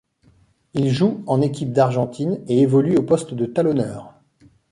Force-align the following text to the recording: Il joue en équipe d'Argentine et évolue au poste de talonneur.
Il 0.73 0.89
joue 0.89 1.23
en 1.27 1.41
équipe 1.41 1.73
d'Argentine 1.73 2.41
et 2.47 2.61
évolue 2.63 2.97
au 2.97 3.03
poste 3.03 3.35
de 3.35 3.45
talonneur. 3.45 4.15